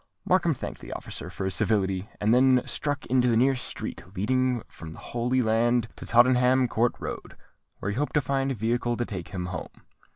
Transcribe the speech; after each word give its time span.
Markham 0.25 0.55
thanked 0.55 0.81
the 0.81 0.93
officer 0.93 1.29
for 1.29 1.45
his 1.45 1.53
civility, 1.53 2.09
and 2.19 2.33
then 2.33 2.63
struck 2.65 3.05
into 3.05 3.27
the 3.27 3.37
nearest 3.37 3.63
street 3.63 4.03
leading 4.15 4.63
from 4.67 4.93
the 4.93 4.97
Holy 4.97 5.43
Land 5.43 5.89
to 5.97 6.07
Tottenham 6.07 6.67
Court 6.67 6.93
Road, 6.99 7.35
where 7.77 7.91
he 7.91 7.97
hoped 7.97 8.15
to 8.15 8.21
find 8.21 8.49
a 8.49 8.55
vehicle 8.55 8.97
to 8.97 9.05
take 9.05 9.27
him 9.27 9.45
home. 9.45 9.83